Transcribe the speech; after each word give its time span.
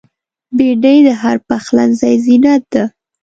بېنډۍ 0.57 0.97
د 1.07 1.09
هر 1.21 1.37
پخلنځي 1.47 2.13
زینت 2.25 2.63
ده 2.73 2.83